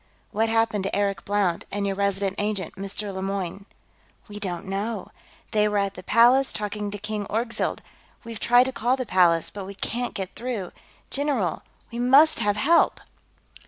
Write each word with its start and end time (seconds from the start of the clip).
"What 0.31 0.49
happened 0.49 0.83
to 0.85 0.95
Eric 0.95 1.25
Blount 1.25 1.65
and 1.71 1.85
your 1.85 1.95
Resident 1.95 2.33
Agent, 2.39 2.73
Mr. 2.75 3.13
Lemoyne?" 3.13 3.67
"We 4.27 4.39
don't 4.39 4.65
know. 4.65 5.11
They 5.51 5.67
were 5.67 5.77
at 5.77 5.93
the 5.93 6.01
Palace, 6.01 6.51
talking 6.51 6.89
to 6.89 6.97
King 6.97 7.27
Orgzild. 7.27 7.83
We've 8.23 8.39
tried 8.39 8.63
to 8.63 8.71
call 8.71 8.97
the 8.97 9.05
Palace, 9.05 9.51
but 9.51 9.65
we 9.65 9.75
can't 9.75 10.15
get 10.15 10.33
through, 10.33 10.71
general, 11.11 11.61
we 11.91 11.99
must 11.99 12.39
have 12.39 12.55
help...." 12.57 12.99